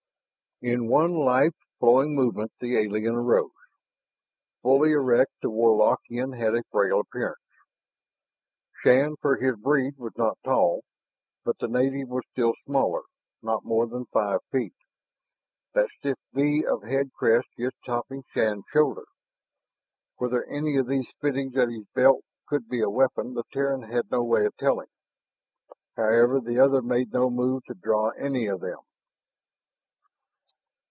In 0.63 0.87
one 0.87 1.13
lithe, 1.15 1.53
flowing 1.79 2.13
movement 2.15 2.51
the 2.59 2.77
alien 2.77 3.15
arose. 3.15 3.49
Fully 4.61 4.91
erect, 4.91 5.31
the 5.41 5.49
Warlockian 5.49 6.37
had 6.37 6.53
a 6.53 6.61
frail 6.71 6.99
appearance. 6.99 7.41
Shann, 8.75 9.15
for 9.19 9.37
his 9.37 9.55
breed, 9.55 9.97
was 9.97 10.15
not 10.17 10.37
tall. 10.43 10.83
But 11.43 11.57
the 11.57 11.67
native 11.67 12.09
was 12.09 12.21
still 12.29 12.53
smaller, 12.63 13.01
not 13.41 13.65
more 13.65 13.87
than 13.87 14.05
five 14.13 14.41
feet, 14.51 14.75
that 15.73 15.89
stiff 15.89 16.19
V 16.33 16.63
of 16.63 16.83
head 16.83 17.11
crest 17.11 17.47
just 17.57 17.77
topping 17.83 18.21
Shann's 18.29 18.65
shoulder. 18.71 19.05
Whether 20.17 20.43
any 20.43 20.77
of 20.77 20.85
those 20.85 21.09
fittings 21.19 21.57
at 21.57 21.69
its 21.69 21.87
belt 21.95 22.23
could 22.45 22.67
be 22.69 22.81
a 22.81 22.87
weapon 22.89 23.33
the 23.33 23.45
Terran 23.51 23.81
had 23.81 24.11
no 24.11 24.23
way 24.23 24.45
of 24.45 24.55
telling. 24.57 24.89
However, 25.97 26.39
the 26.39 26.59
other 26.59 26.83
made 26.83 27.11
no 27.11 27.31
move 27.31 27.63
to 27.65 27.73
draw 27.73 28.09
any 28.11 28.45
of 28.45 28.59
them. 28.61 28.77